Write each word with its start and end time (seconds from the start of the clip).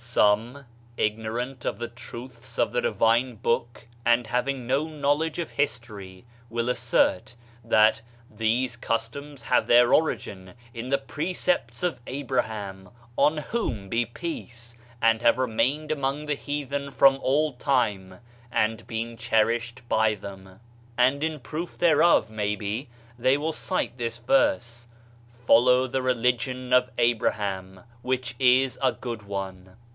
Some, 0.01 0.65
ignorant 0.97 1.63
of 1.63 1.77
the 1.79 1.87
truths 1.87 2.57
of 2.59 2.73
the 2.73 2.81
divine 2.81 3.35
Book, 3.35 3.87
and 4.05 4.27
having 4.27 4.67
no 4.67 4.87
knowledge 4.87 5.39
of 5.39 5.51
history, 5.51 6.25
will 6.49 6.67
assert 6.69 7.35
that 7.63 8.01
"These 8.29 8.75
customs 8.75 9.43
have 9.43 9.67
their 9.67 9.93
origin 9.93 10.55
in 10.73 10.89
the 10.89 10.97
precepts 10.97 11.81
of 11.81 12.01
Abraham 12.07 12.89
(on 13.15 13.37
whom 13.37 13.87
be 13.87 14.05
peace 14.05 14.75
1) 14.99 15.11
and 15.11 15.21
have 15.21 15.37
remained 15.37 15.91
among 15.91 16.25
the 16.25 16.35
heathen 16.35 16.89
from 16.91 17.17
all 17.21 17.53
time, 17.53 18.19
and 18.51 18.85
been 18.87 19.15
cherished 19.15 19.83
by 19.87 20.15
them." 20.15 20.59
And 20.97 21.23
in 21.23 21.39
proof 21.39 21.77
there 21.77 22.03
of, 22.03 22.29
maybe, 22.29 22.89
they 23.17 23.37
will 23.37 23.53
cite 23.53 23.97
this 23.97 24.17
verse: 24.17 24.87
"Follow 25.45 25.87
the 25.87 26.01
religion 26.01 26.73
of 26.73 26.89
Abraham, 26.97 27.81
which 28.01 28.35
is 28.39 28.77
a 28.81 28.91
good 28.91 29.23
one." 29.23 29.77